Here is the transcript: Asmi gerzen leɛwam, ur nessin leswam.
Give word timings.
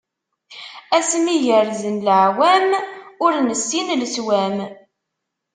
Asmi 0.97 1.35
gerzen 1.45 1.97
leɛwam, 2.07 2.67
ur 3.25 3.33
nessin 3.47 3.87
leswam. 4.01 4.57